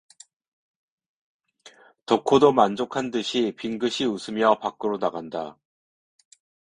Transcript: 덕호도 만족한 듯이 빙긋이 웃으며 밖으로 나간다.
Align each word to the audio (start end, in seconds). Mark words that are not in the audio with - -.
덕호도 2.07 2.53
만족한 2.53 3.11
듯이 3.11 3.53
빙긋이 3.55 4.07
웃으며 4.09 4.57
밖으로 4.57 4.97
나간다. 4.97 5.59